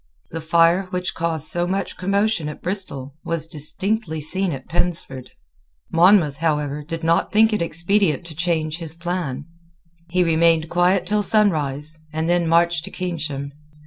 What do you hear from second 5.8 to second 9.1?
Monmouth, however, did not think it expedient to change his